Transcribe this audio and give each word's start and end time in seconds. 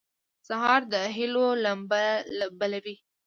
سهار 0.47 0.81
د 0.93 0.95
هيلو 1.15 1.47
لمبه 1.63 2.03
بلوي. 2.59 2.95